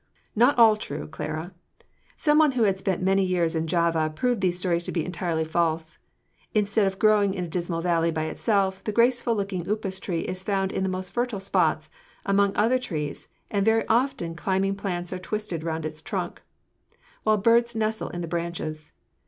"Not 0.35 0.57
all 0.57 0.77
true, 0.77 1.05
Clara; 1.07 1.53
some 2.17 2.39
one 2.39 2.53
who 2.53 2.63
had 2.63 2.79
spent 2.79 3.03
many 3.03 3.23
years 3.23 3.53
in 3.53 3.67
Java 3.67 4.09
proved 4.15 4.41
these 4.41 4.57
stories 4.57 4.83
to 4.85 4.91
be 4.91 5.05
entirely 5.05 5.43
false. 5.43 5.99
Instead 6.55 6.87
of 6.87 6.97
growing 6.97 7.35
in 7.35 7.43
a 7.43 7.47
dismal 7.47 7.81
valley 7.81 8.09
by 8.09 8.23
itself, 8.23 8.83
the 8.83 8.91
graceful 8.91 9.35
looking 9.35 9.65
upas 9.67 9.99
tree 10.01 10.21
is 10.21 10.41
found 10.41 10.71
in 10.71 10.81
the 10.81 10.89
most 10.89 11.11
fertile 11.13 11.39
spots, 11.39 11.91
among 12.25 12.55
other 12.55 12.79
trees, 12.79 13.27
and 13.51 13.63
very 13.63 13.85
often 13.87 14.33
climbing 14.33 14.75
plants 14.75 15.13
are 15.13 15.19
twisted 15.19 15.63
round 15.63 15.85
its 15.85 16.01
trunk, 16.01 16.41
while 17.21 17.37
birds 17.37 17.75
nestle 17.75 18.09
in 18.09 18.21
the 18.21 18.27
branches. 18.27 18.93